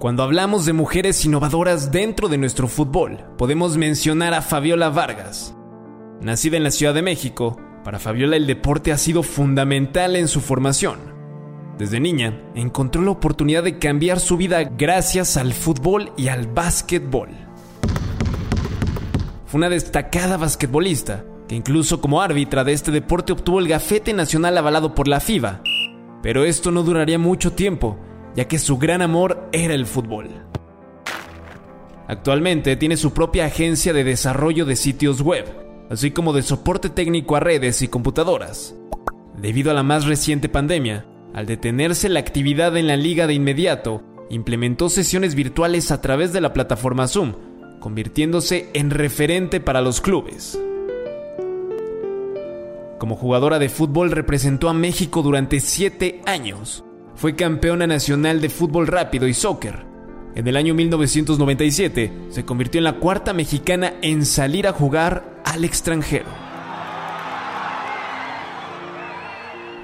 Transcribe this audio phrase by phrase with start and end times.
[0.00, 5.54] Cuando hablamos de mujeres innovadoras dentro de nuestro fútbol, podemos mencionar a Fabiola Vargas.
[6.22, 10.40] Nacida en la Ciudad de México, para Fabiola el deporte ha sido fundamental en su
[10.40, 11.00] formación.
[11.76, 17.28] Desde niña, encontró la oportunidad de cambiar su vida gracias al fútbol y al básquetbol.
[19.44, 24.56] Fue una destacada basquetbolista, que incluso como árbitra de este deporte obtuvo el gafete nacional
[24.56, 25.60] avalado por la FIBA.
[26.22, 27.98] Pero esto no duraría mucho tiempo,
[28.34, 30.28] ya que su gran amor era el fútbol.
[32.06, 35.44] Actualmente tiene su propia agencia de desarrollo de sitios web,
[35.90, 38.74] así como de soporte técnico a redes y computadoras.
[39.36, 44.02] Debido a la más reciente pandemia, al detenerse la actividad en la liga de inmediato,
[44.28, 47.34] implementó sesiones virtuales a través de la plataforma Zoom,
[47.78, 50.60] convirtiéndose en referente para los clubes.
[52.98, 56.84] Como jugadora de fútbol representó a México durante siete años,
[57.20, 59.84] fue campeona nacional de fútbol rápido y soccer.
[60.34, 65.66] En el año 1997 se convirtió en la cuarta mexicana en salir a jugar al
[65.66, 66.24] extranjero.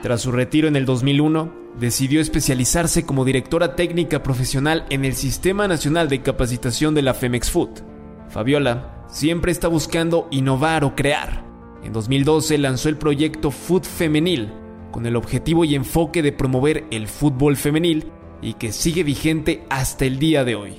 [0.01, 5.69] Tras su retiro en el 2001, decidió especializarse como directora técnica profesional en el Sistema
[5.69, 7.83] Nacional de Capacitación de la Femex Food.
[8.31, 11.45] Fabiola siempre está buscando innovar o crear.
[11.85, 14.51] En 2012 lanzó el proyecto Food Femenil,
[14.97, 20.07] con el objetivo y enfoque de promover el fútbol femenil y que sigue vigente hasta
[20.07, 20.79] el día de hoy.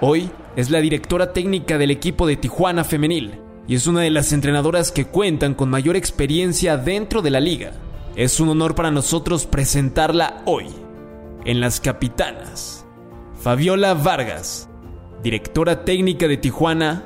[0.00, 4.32] Hoy es la directora técnica del equipo de Tijuana Femenil y es una de las
[4.32, 7.72] entrenadoras que cuentan con mayor experiencia dentro de la liga.
[8.14, 10.66] Es un honor para nosotros presentarla hoy,
[11.44, 12.86] en Las Capitanas.
[13.40, 14.68] Fabiola Vargas,
[15.24, 17.02] directora técnica de Tijuana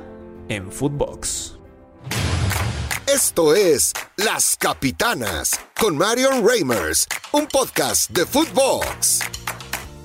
[0.49, 1.60] en Footbox.
[3.23, 9.19] Esto es Las Capitanas con Marion Reimers, un podcast de Footbox.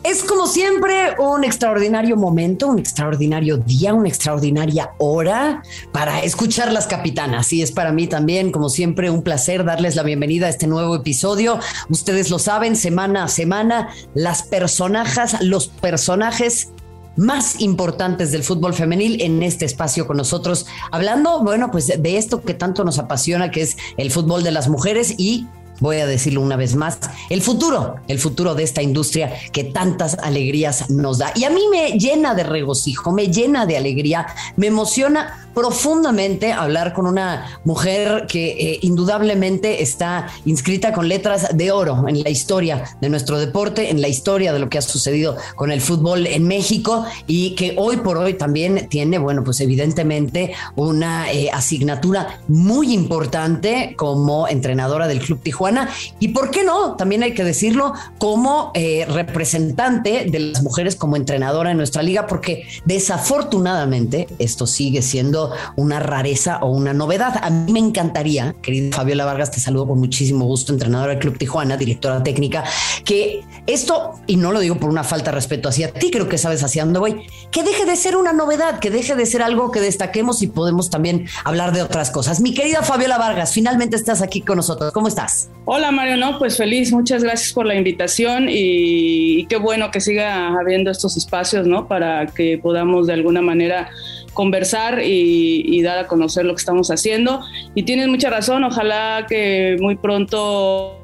[0.05, 6.87] Es como siempre un extraordinario momento, un extraordinario día, una extraordinaria hora para escuchar las
[6.87, 7.55] capitanas.
[7.55, 10.95] Y es para mí también, como siempre, un placer darles la bienvenida a este nuevo
[10.95, 11.59] episodio.
[11.89, 16.69] Ustedes lo saben, semana a semana, las personajes, los personajes
[17.17, 22.43] más importantes del fútbol femenil en este espacio con nosotros, hablando, bueno, pues de esto
[22.43, 25.47] que tanto nos apasiona, que es el fútbol de las mujeres y
[25.81, 26.99] voy a decirlo una vez más,
[27.31, 31.33] el futuro, el futuro de esta industria que tantas alegrías nos da.
[31.35, 36.93] Y a mí me llena de regocijo, me llena de alegría, me emociona profundamente hablar
[36.93, 42.85] con una mujer que eh, indudablemente está inscrita con letras de oro en la historia
[43.01, 46.47] de nuestro deporte, en la historia de lo que ha sucedido con el fútbol en
[46.47, 52.93] México y que hoy por hoy también tiene, bueno, pues evidentemente una eh, asignatura muy
[52.93, 55.89] importante como entrenadora del Club Tijuana
[56.21, 56.97] y, ¿por qué no?
[56.97, 62.27] También hay que decirlo como eh, representante de las mujeres como entrenadora en nuestra liga,
[62.27, 65.46] porque desafortunadamente esto sigue siendo
[65.77, 67.41] una rareza o una novedad.
[67.43, 71.39] A mí me encantaría, querida Fabiola Vargas, te saludo con muchísimo gusto, entrenadora del Club
[71.39, 72.65] Tijuana, directora técnica,
[73.05, 76.39] que esto, y no lo digo por una falta de respeto hacia ti, creo que
[76.39, 79.71] sabes hacia dónde voy, que deje de ser una novedad, que deje de ser algo
[79.71, 82.41] que destaquemos y podemos también hablar de otras cosas.
[82.41, 84.93] Mi querida Fabiola Vargas, finalmente estás aquí con nosotros.
[84.93, 85.51] ¿Cómo estás?
[85.65, 90.01] Hola Mario, no, pues feliz, muchas gracias por la invitación y, y qué bueno que
[90.01, 91.89] siga habiendo estos espacios, ¿no?
[91.89, 93.91] Para que podamos de alguna manera
[94.37, 97.41] conversar y, dar a conocer lo que estamos haciendo.
[97.75, 101.03] Y tienes mucha razón, ojalá que muy pronto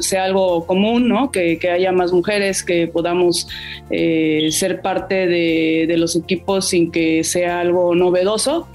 [0.00, 1.30] sea algo común, ¿no?
[1.30, 3.46] que, haya más mujeres, que podamos
[3.90, 8.66] eh, ser parte de, los equipos sin que sea algo novedoso,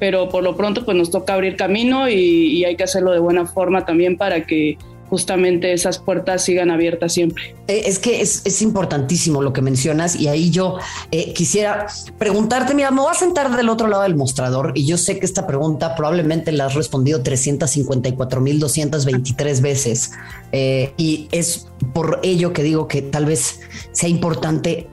[0.00, 3.46] pero por lo pronto pues nos toca abrir camino y hay que hacerlo de buena
[3.46, 4.76] forma también para que
[5.08, 7.56] justamente esas puertas sigan abiertas siempre.
[7.66, 10.78] Eh, es que es, importantísimo lo que mencionas y ahí yo
[11.10, 11.86] eh, quisiera
[12.18, 15.26] preguntarte, mira, me voy a sentar del otro lado del mostrador y yo sé que
[15.26, 20.12] esta pregunta probablemente la has respondido 354.223 veces
[20.52, 23.60] eh, y es por ello que digo que tal vez
[23.92, 24.88] sea importante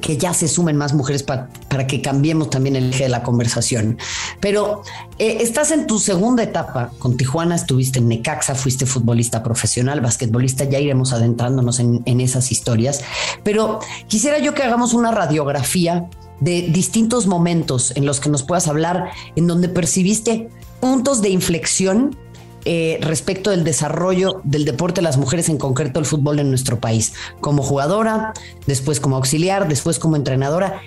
[0.00, 3.98] que ya se sumen más mujeres para que cambiemos también el eje de la conversación.
[4.40, 4.82] Pero
[5.18, 10.64] eh, estás en tu segunda etapa con Tijuana, estuviste en Necaxa, fuiste futbolista profesional, basquetbolista,
[10.64, 13.02] ya iremos adentrándonos en, en esas historias.
[13.42, 16.08] Pero quisiera yo que hagamos una radiografía
[16.40, 20.48] de distintos momentos en los que nos puedas hablar, en donde percibiste
[20.80, 22.16] puntos de inflexión
[22.64, 26.78] eh, respecto del desarrollo del deporte de las mujeres, en concreto el fútbol en nuestro
[26.78, 28.32] país, como jugadora,
[28.66, 30.80] después como auxiliar, después como entrenadora.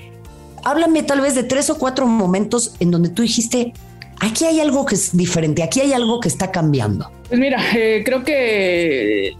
[0.64, 3.74] Háblame tal vez de tres o cuatro momentos en donde tú dijiste,
[4.20, 7.10] aquí hay algo que es diferente, aquí hay algo que está cambiando.
[7.28, 9.34] Pues mira, eh, creo que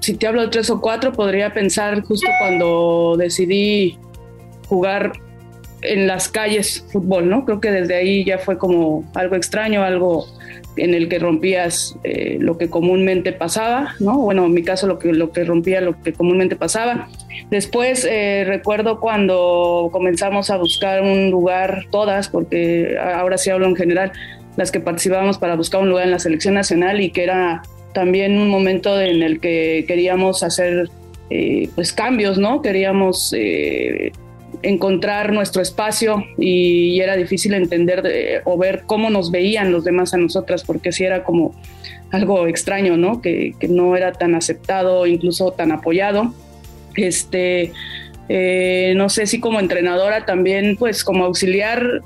[0.00, 3.98] si te hablo de tres o cuatro, podría pensar justo cuando decidí
[4.68, 5.12] jugar
[5.82, 7.44] en las calles fútbol, ¿no?
[7.44, 10.26] Creo que desde ahí ya fue como algo extraño, algo
[10.76, 14.18] en el que rompías eh, lo que comúnmente pasaba, ¿no?
[14.18, 17.08] Bueno, en mi caso lo que, lo que rompía lo que comúnmente pasaba.
[17.50, 23.76] Después eh, recuerdo cuando comenzamos a buscar un lugar, todas, porque ahora sí hablo en
[23.76, 24.12] general,
[24.56, 28.38] las que participábamos para buscar un lugar en la selección nacional y que era también
[28.38, 30.88] un momento en el que queríamos hacer
[31.30, 32.62] eh, pues cambios, ¿no?
[32.62, 33.34] Queríamos
[34.62, 40.18] encontrar nuestro espacio y, era difícil entender o ver cómo nos veían los demás a
[40.18, 41.54] nosotras, porque sí era como
[42.12, 43.20] algo extraño, ¿no?
[43.20, 46.32] Que, no era tan aceptado, incluso tan apoyado.
[46.94, 47.72] Este,
[48.28, 52.02] eh, no sé si como entrenadora también, pues como auxiliar,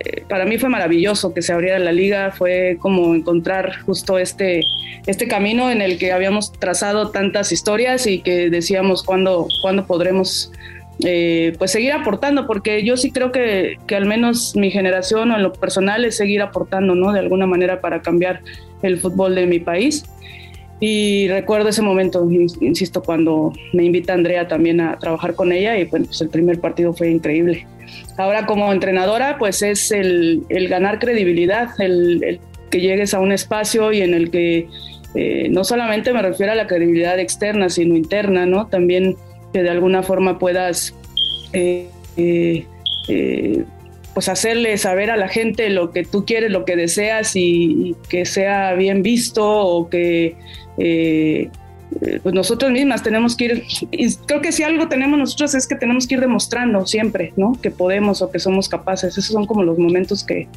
[0.00, 4.62] eh, para mí fue maravilloso que se abriera la liga, fue como encontrar justo este,
[5.06, 10.50] este camino en el que habíamos trazado tantas historias y que decíamos cuándo, cuándo podremos
[11.04, 15.36] eh, pues seguir aportando, porque yo sí creo que, que, al menos mi generación o
[15.36, 17.12] en lo personal es seguir aportando, ¿no?
[17.12, 18.40] De alguna manera para cambiar
[18.82, 20.04] el fútbol de mi país.
[20.84, 25.84] Y recuerdo ese momento, insisto, cuando me invita Andrea también a trabajar con ella y
[25.84, 27.68] pues el primer partido fue increíble.
[28.18, 33.92] Ahora como entrenadora, pues es el, el ganar credibilidad, el, que llegues a un espacio
[33.92, 34.66] y en el que
[35.14, 38.66] eh, no solamente me refiero a la credibilidad externa, sino interna, ¿no?
[38.66, 39.16] También
[39.52, 40.94] que de alguna forma puedas
[41.52, 42.66] eh, eh,
[43.08, 43.64] eh,
[44.14, 48.26] pues hacerle saber a la gente lo que tú quieres, lo que deseas y, que
[48.26, 50.36] sea bien visto o que
[52.22, 55.76] pues nosotros mismas tenemos que ir, y creo que si algo tenemos nosotros es que
[55.76, 57.52] tenemos que ir demostrando siempre, ¿no?
[57.62, 59.16] Que podemos o que somos capaces.
[59.16, 60.48] Esos son como los momentos que,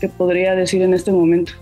[0.00, 1.52] que podría decir en este momento.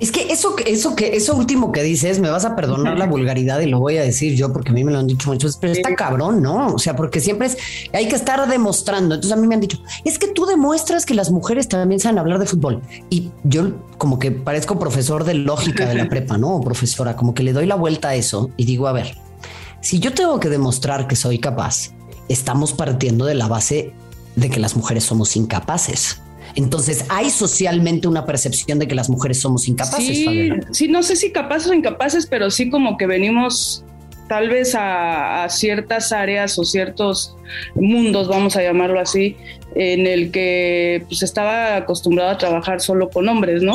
[0.00, 3.60] Es que eso, eso, que eso último que dices, me vas a perdonar la vulgaridad
[3.60, 5.74] y lo voy a decir yo porque a mí me lo han dicho muchos, pero
[5.74, 6.68] está cabrón, ¿no?
[6.68, 7.58] O sea, porque siempre es,
[7.92, 9.14] hay que estar demostrando.
[9.14, 12.18] Entonces a mí me han dicho, es que tú demuestras que las mujeres también saben
[12.18, 12.80] hablar de fútbol.
[13.10, 16.62] Y yo como que parezco profesor de lógica de la prepa, ¿no?
[16.62, 19.16] profesora, como que le doy la vuelta a eso y digo, a ver,
[19.82, 21.90] si yo tengo que demostrar que soy capaz,
[22.30, 23.92] estamos partiendo de la base
[24.36, 26.22] de que las mujeres somos incapaces.
[26.54, 30.16] Entonces, hay socialmente una percepción de que las mujeres somos incapaces.
[30.16, 33.84] Sí, sí no sé si capaces o incapaces, pero sí como que venimos
[34.30, 37.36] tal vez a, ciertas áreas o ciertos
[37.74, 39.36] mundos, vamos a llamarlo así,
[39.74, 43.74] en el que pues estaba acostumbrado a trabajar solo con hombres, ¿no?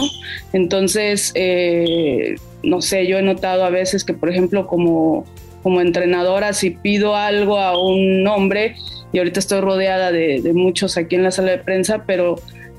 [0.53, 5.25] Entonces, eh, no sé, yo he notado a veces que, por ejemplo, como,
[5.61, 8.77] como entrenadora, si pido algo a un hombre,
[9.11, 12.37] y ahorita estoy rodeada de, de muchos aquí en la sala de prensa, pero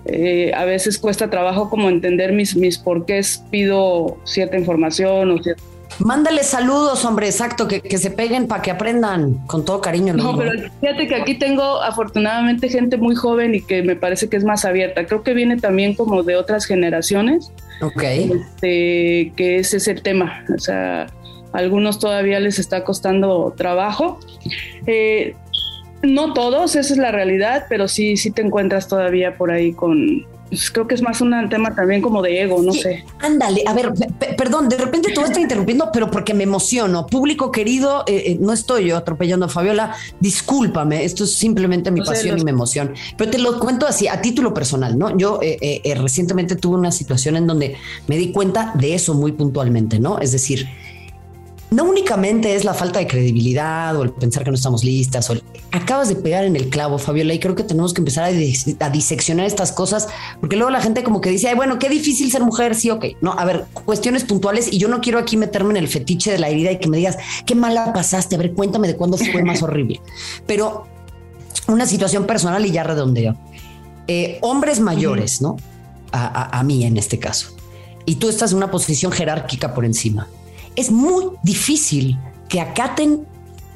[0.09, 5.41] eh, a veces cuesta trabajo como entender mis, mis porqués pido cierta información o
[5.99, 10.13] Mándale saludos, hombre, exacto, que, que se peguen para que aprendan con todo cariño.
[10.13, 14.37] No, pero fíjate que aquí tengo afortunadamente gente muy joven y que me parece que
[14.37, 15.07] es más abierta.
[15.07, 17.51] Creo que viene también como de otras generaciones.
[17.81, 18.03] Ok.
[18.03, 20.45] Este, que ese es el tema.
[20.55, 21.07] O sea,
[21.53, 24.19] a algunos todavía les está costando trabajo.
[24.87, 25.35] Eh,
[26.03, 30.27] no todos, esa es la realidad, pero sí, sí te encuentras todavía por ahí con,
[30.49, 33.05] pues, creo que es más un tema también como de ego, no sé.
[33.21, 33.93] Ándale, a ver,
[34.39, 37.07] perdón, de repente tú estás interrumpiendo, pero porque me emociono.
[37.07, 42.01] Público querido, eh, eh, no estoy yo atropellando a Fabiola, discúlpame, esto es simplemente mi
[42.01, 42.95] pasión y mi emoción.
[43.17, 45.17] Pero te lo cuento así, a título personal, ¿no?
[45.19, 49.99] Yo eh, recientemente tuve una situación en donde me di cuenta de eso muy puntualmente,
[49.99, 50.21] ¿no?
[50.21, 50.69] Es decir,
[51.71, 55.35] no únicamente es la falta de credibilidad o el pensar que no estamos listas o
[55.73, 59.47] acabas de pegar en el clavo, Fabiola, y creo que tenemos que empezar a, diseccionar
[59.47, 60.07] estas cosas
[60.41, 63.07] porque luego la gente como que dice, Ay, bueno, qué difícil ser mujer, sí, ok.
[63.21, 66.39] No, a ver, cuestiones puntuales y yo no quiero aquí meterme en el fetiche de
[66.39, 69.43] la herida y que me digas, qué mala pasaste, a ver, cuéntame de cuándo fue
[69.43, 70.01] más horrible.
[70.47, 70.87] Pero
[71.67, 73.37] una situación personal y ya redondeo.
[74.07, 75.57] Eh, hombres mayores, ¿no?
[76.13, 77.49] a mí en este caso.
[78.07, 80.29] Y tú estás en una posición jerárquica por encima
[80.77, 82.19] es muy difícil
[82.49, 83.27] que acaten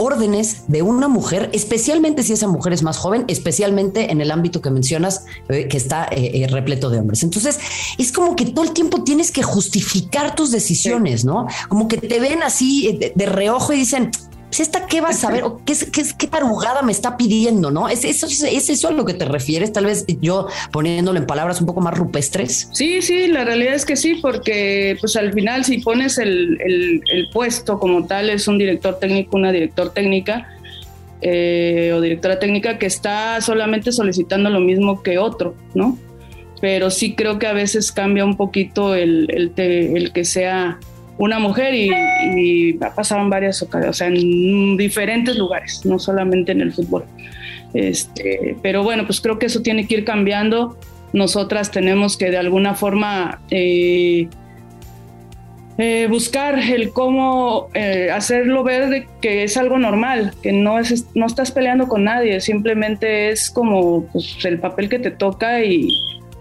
[0.01, 4.63] órdenes de una mujer, especialmente si esa mujer es más joven, especialmente en el ámbito
[4.63, 7.23] que mencionas, eh, que está eh, eh, repleto de hombres.
[7.23, 7.59] Entonces,
[7.99, 11.47] es como que todo el tiempo tienes que justificar tus decisiones, ¿no?
[11.69, 14.11] Como que te ven así de reojo y dicen,
[14.51, 17.89] pues esta qué vas a ver qué, qué, qué tarugada me está pidiendo, ¿no?
[17.89, 19.73] ¿Es eso, ¿Es eso a lo que te refieres?
[19.73, 22.69] Tal vez yo poniéndolo en palabras un poco más rupestres.
[22.73, 27.29] Sí, sí, la realidad es que sí, porque pues al final si pones el, el,
[27.33, 30.49] puesto como tal es un director técnico, una director técnica,
[31.23, 35.97] eh, o directora técnica que está solamente solicitando lo mismo que otro, ¿no?
[36.61, 40.81] Pero sí creo que a veces cambia un poquito el, el que sea
[41.21, 46.53] una mujer y, ha pasado en varias ocasiones, o sea, en diferentes lugares, no solamente
[46.53, 47.05] en el fútbol.
[47.75, 50.79] Este, pero bueno, pues creo que eso tiene que ir cambiando.
[51.13, 54.29] Nosotras tenemos que de alguna forma eh,
[55.77, 61.05] eh, buscar el cómo eh, hacerlo ver de que es algo normal, que no, es,
[61.15, 65.87] no estás peleando con nadie, simplemente es como pues, el papel que te toca y,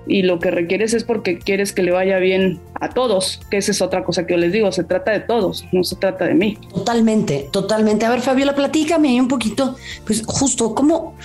[0.10, 3.72] y lo que requieres es porque quieres que le vaya bien a todos, que esa
[3.72, 6.34] es otra cosa que yo les digo, se trata de todos, no se trata de
[6.34, 6.58] mí.
[6.74, 8.06] Totalmente, totalmente.
[8.06, 9.76] A ver, Fabiola, platícame un poquito,
[10.06, 11.16] pues justo, ¿cómo,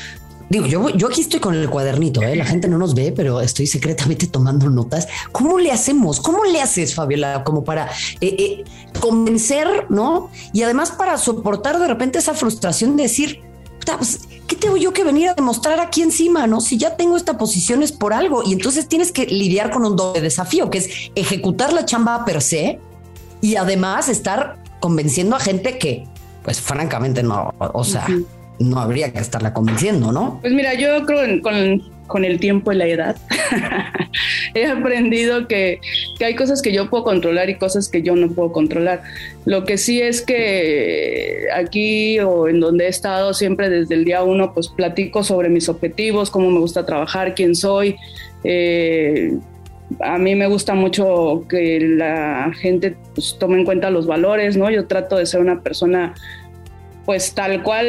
[0.51, 2.37] Digo, yo, yo aquí estoy con el cuadernito, ¿eh?
[2.37, 5.09] la gente no nos ve, pero estoy secretamente tomando notas.
[5.33, 6.21] ¿Cómo le hacemos?
[6.21, 7.87] ¿Cómo le haces, Fabiola, como para
[8.21, 8.65] eh, eh,
[9.01, 10.31] convencer, ¿no?
[10.53, 13.41] Y además para soportar de repente esa frustración de decir,
[13.99, 16.47] pues, ¿qué tengo yo que venir a demostrar aquí encima?
[16.47, 19.85] No, si ya tengo esta posición es por algo y entonces tienes que lidiar con
[19.85, 22.79] un doble desafío que es ejecutar la chamba per se
[23.41, 26.05] y además estar convenciendo a gente que,
[26.43, 28.07] pues francamente no, o sea,
[28.59, 30.39] no habría que estarla convenciendo, ¿no?
[30.41, 33.17] Pues mira, yo creo con, con el tiempo y la edad
[34.55, 35.81] he aprendido que,
[36.19, 39.03] que, hay cosas que yo puedo controlar y cosas que yo no puedo controlar.
[39.45, 44.23] Lo que sí es que aquí o en donde he estado siempre desde el día
[44.23, 47.97] uno, pues platico sobre mis objetivos, cómo me gusta trabajar, quién soy.
[48.45, 49.37] Eh,
[50.01, 54.71] a mí me gusta mucho que la gente pues, tome en cuenta los valores, ¿no?
[54.71, 56.15] Yo trato de ser una persona
[57.05, 57.87] pues tal cual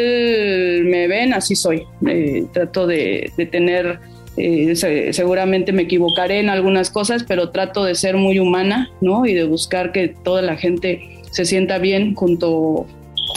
[0.85, 1.83] me ven, así soy.
[2.05, 3.99] Eh, trato de, tener,
[4.37, 4.75] eh,
[5.13, 9.25] seguramente me equivocaré en algunas cosas, pero trato de ser muy humana, ¿no?
[9.25, 12.85] Y de buscar que toda la gente se sienta bien junto,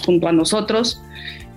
[0.04, 1.02] junto a nosotros.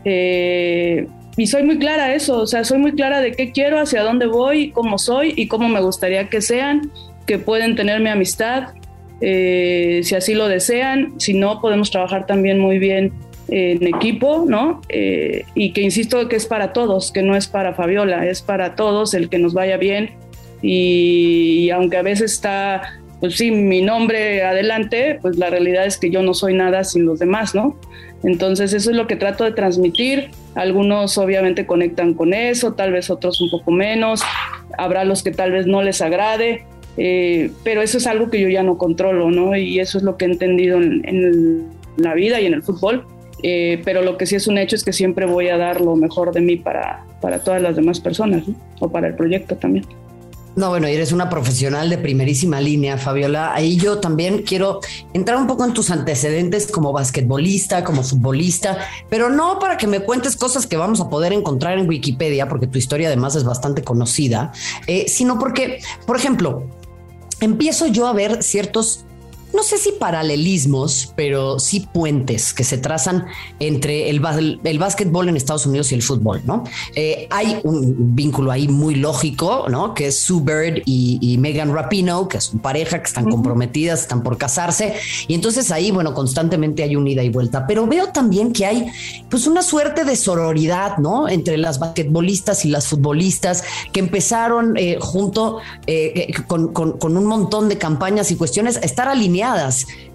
[0.05, 1.07] Eh,
[1.37, 4.27] y soy muy clara eso, o sea, soy muy clara de qué quiero, hacia dónde
[4.27, 6.91] voy, cómo soy y cómo me gustaría que sean,
[7.25, 8.73] que pueden tener mi amistad,
[9.21, 13.13] si así lo desean, si no, podemos trabajar también muy bien
[13.47, 14.81] en equipo, ¿no?
[14.89, 18.75] Eh, y que insisto que es para todos, que no es para Fabiola, es para
[18.75, 20.11] todos el que nos vaya bien.
[20.61, 26.09] Y, aunque a veces está, pues sí, mi nombre adelante, pues la realidad es que
[26.09, 27.77] yo no soy nada sin los demás, ¿no?
[28.23, 30.29] Entonces eso es lo que trato de transmitir.
[30.53, 34.21] Algunos obviamente conectan con eso, tal vez otros un poco menos.
[34.77, 36.63] Habrá los que tal vez no les agrade,
[36.97, 39.55] eh, pero eso es algo que yo ya no controlo, ¿no?
[39.57, 41.65] Y eso es lo que he entendido en, en
[41.97, 43.05] la vida y en el fútbol,
[43.43, 45.95] eh, pero lo que sí es un hecho es que siempre voy a dar lo
[45.95, 48.43] mejor de mí para, para todas las demás personas
[48.79, 49.85] o para el proyecto también.
[50.53, 53.53] No, bueno, eres una profesional de primerísima línea, Fabiola.
[53.53, 54.81] Ahí yo también quiero
[55.13, 58.77] entrar un poco en tus antecedentes como basquetbolista, como futbolista,
[59.09, 62.67] pero no para que me cuentes cosas que vamos a poder encontrar en Wikipedia, porque
[62.67, 64.51] tu historia además es bastante conocida,
[64.87, 66.67] eh, sino porque, por ejemplo,
[67.39, 69.05] empiezo yo a ver ciertos
[69.53, 73.25] no sé si paralelismos, pero sí puentes que se trazan
[73.59, 74.21] entre el,
[74.63, 76.63] el básquetbol en Estados Unidos y el fútbol, ¿no?
[76.95, 79.93] Eh, hay un vínculo ahí muy lógico, ¿no?
[79.93, 84.37] Que es Sue Bird y, Megan Rapino, que es pareja, que están comprometidas, están por
[84.37, 84.93] casarse,
[85.27, 88.87] y entonces ahí, bueno, constantemente hay un ida y vuelta, pero veo también que hay
[89.29, 91.27] pues una suerte de sororidad, ¿no?
[91.27, 97.69] Entre las basquetbolistas y las futbolistas que empezaron eh, junto eh, con, con un montón
[97.69, 99.40] de campañas y cuestiones a estar alineadas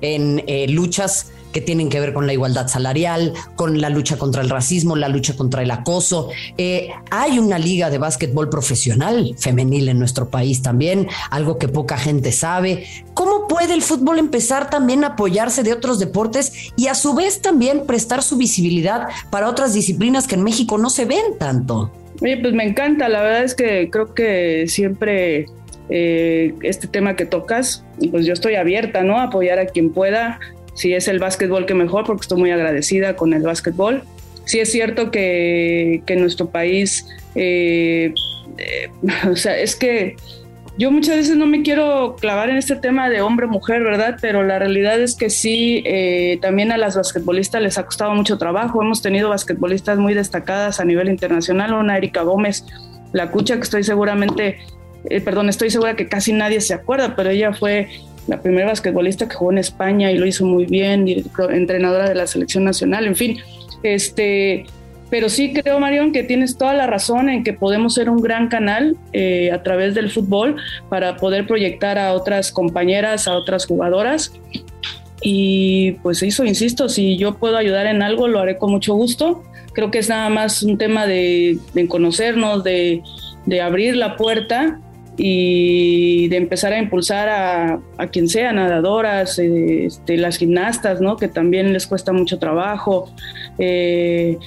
[0.00, 4.42] en eh, luchas que tienen que ver con la igualdad salarial, con la lucha contra
[4.42, 6.28] el racismo, la lucha contra el acoso.
[6.58, 11.96] Eh, hay una liga de básquetbol profesional femenil en nuestro país también, algo que poca
[11.96, 12.86] gente sabe.
[13.14, 17.40] ¿Cómo puede el fútbol empezar también a apoyarse de otros deportes y a su vez
[17.40, 21.90] también prestar su visibilidad para otras disciplinas que en México no se ven tanto?
[22.20, 25.46] Oye, pues me encanta, la verdad es que creo que siempre
[25.88, 29.18] eh, este tema que tocas, pues yo estoy abierta, ¿no?
[29.18, 30.40] A apoyar a quien pueda,
[30.74, 34.02] si es el básquetbol que mejor, porque estoy muy agradecida con el básquetbol.
[34.44, 38.12] Sí es cierto que, que nuestro país, eh,
[38.58, 38.88] eh,
[39.30, 40.16] o sea, es que
[40.78, 44.18] yo muchas veces no me quiero clavar en este tema de hombre-mujer, ¿verdad?
[44.20, 45.82] Pero la realidad es que sí,
[46.42, 48.82] también a las basquetbolistas les ha costado mucho trabajo.
[48.82, 52.66] Hemos tenido basquetbolistas muy destacadas a nivel internacional, una Erika Gómez,
[53.14, 54.58] la Cucha, que estoy seguramente
[55.10, 57.88] eh, perdón, estoy segura que casi nadie se acuerda, pero ella fue
[58.26, 61.06] la primera basquetbolista que jugó en España y lo hizo muy bien,
[61.50, 63.38] entrenadora de la selección nacional, en fin,
[63.82, 64.66] este,
[65.10, 68.48] pero sí creo, Marión, que tienes toda la razón en que podemos ser un gran
[68.48, 70.56] canal eh, a través del fútbol
[70.88, 74.32] para poder proyectar a otras compañeras, a otras jugadoras.
[75.22, 79.44] Y pues eso, insisto, si yo puedo ayudar en algo, lo haré con mucho gusto.
[79.72, 81.58] Creo que es nada más un tema de,
[81.88, 83.02] conocernos, de,
[83.46, 84.80] de abrir la puerta
[85.16, 91.16] y de empezar a impulsar a, a quien sea, nadadoras, este, las gimnastas, ¿no?
[91.16, 93.10] que también les cuesta mucho trabajo,
[93.58, 94.38] eh,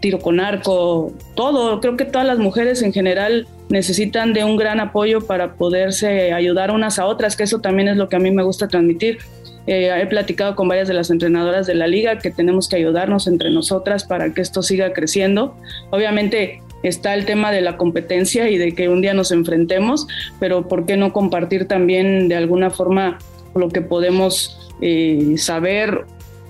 [0.00, 1.80] tiro con arco, todo.
[1.80, 6.70] Creo que todas las mujeres en general necesitan de un gran apoyo para poderse ayudar
[6.70, 9.18] unas a otras, que eso también es lo que a mí me gusta transmitir.
[9.66, 13.26] Eh, he platicado con varias de las entrenadoras de la liga que tenemos que ayudarnos
[13.26, 15.54] entre nosotras para que esto siga creciendo.
[15.90, 20.06] Obviamente está el tema de la competencia y de que un día nos enfrentemos,
[20.38, 23.18] pero ¿por qué no compartir también de alguna forma
[23.54, 26.04] lo que podemos eh, saber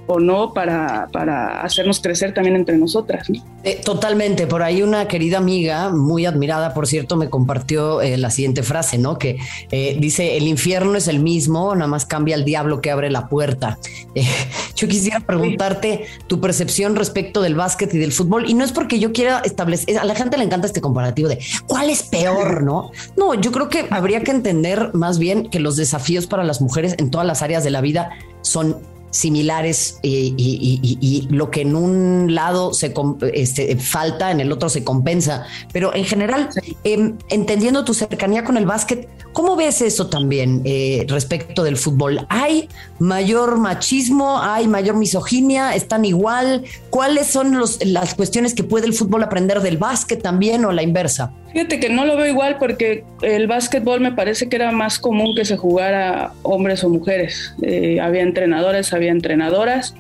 [0.09, 3.29] o no para, para hacernos crecer también entre nosotras.
[3.63, 8.31] Eh, totalmente, por ahí una querida amiga, muy admirada, por cierto, me compartió eh, la
[8.31, 9.19] siguiente frase, ¿no?
[9.19, 9.37] Que
[9.71, 13.29] eh, dice, el infierno es el mismo, nada más cambia el diablo que abre la
[13.29, 13.79] puerta.
[14.77, 18.99] yo quisiera preguntarte tu percepción respecto del básquet y del fútbol, y no es porque
[18.99, 22.93] yo quiera establecer, a la gente le encanta este comparativo de cuál es peor, ¿no?
[23.19, 26.95] No, yo creo que habría que entender más bien que los desafíos para las mujeres
[26.97, 28.11] en todas las áreas de la vida
[28.41, 28.79] son
[29.11, 32.93] similares y, lo que en un lado se
[33.33, 35.47] este, falta, en el otro se compensa.
[35.73, 36.51] Pero en general,
[36.85, 42.27] em, entendiendo tu cercanía con el básquet, ¿cómo ves eso también eh, respecto del fútbol?
[42.29, 42.69] ¿Hay
[42.99, 44.43] mayor machismo?
[44.43, 45.77] ¿Hay mayor misoginia?
[45.77, 46.65] ¿Están igual?
[46.91, 51.33] ¿Cuáles son las cuestiones que puede el fútbol aprender del básquet también o la inversa?
[51.53, 55.37] Fíjate que no lo veo igual porque el básquetbol me parece que era más común
[55.37, 57.55] que se jugara hombres o mujeres.
[57.63, 59.95] Eh, había entrenadores, había entrenadoras,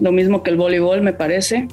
[0.00, 1.68] lo mismo que el voleibol me parece.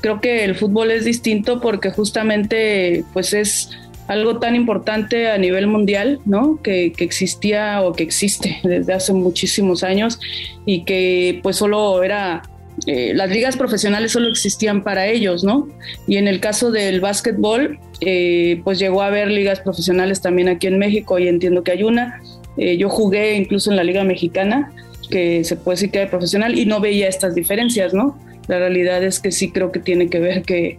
[0.00, 3.70] Creo que el fútbol es distinto porque justamente pues es
[4.12, 6.60] algo tan importante a nivel mundial, ¿no?
[6.62, 10.18] Que, que, existía o que existe desde hace muchísimos años
[10.66, 12.42] y que pues solo era
[12.86, 15.68] eh, las ligas profesionales solo existían para ellos, ¿no?
[16.06, 20.66] Y en el caso del básquetbol, eh, pues llegó a haber ligas profesionales también aquí
[20.66, 22.20] en México y entiendo que hay una.
[22.56, 24.72] Eh, yo jugué incluso en la Liga Mexicana,
[25.10, 28.18] que se puede decir que era profesional, y no veía estas diferencias, ¿no?
[28.48, 30.78] La realidad es que sí creo que tiene que ver que,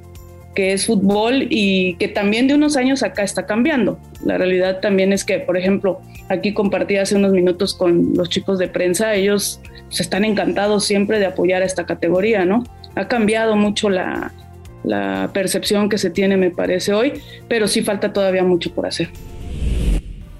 [0.56, 4.00] que es fútbol y que también de unos años acá está cambiando.
[4.24, 8.60] La realidad también es que, por ejemplo, aquí compartí hace unos minutos con los chicos
[8.60, 12.63] de prensa, ellos se están encantados siempre de apoyar a esta categoría, ¿no?
[12.96, 14.32] Ha cambiado mucho la
[15.34, 17.13] percepción que se tiene, me parece, hoy,
[17.48, 19.10] pero sí falta todavía mucho por hacer.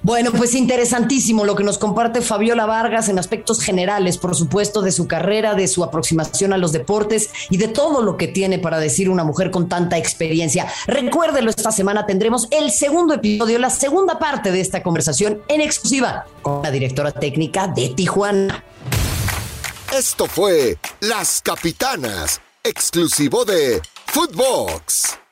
[0.04, 4.92] Bueno, pues interesantísimo lo que nos comparte Fabiola Vargas en aspectos generales, por supuesto, de
[4.92, 8.80] su carrera, de su aproximación a los deportes y de todo lo que tiene para
[8.80, 10.68] decir una mujer con tanta experiencia.
[10.88, 16.26] Recuérdelo, esta semana tendremos el segundo episodio, la segunda parte de esta conversación en exclusiva
[16.42, 18.62] con la directora técnica de Tijuana.
[19.98, 25.23] Esto fue Las Capitanas, exclusivo de Footbox.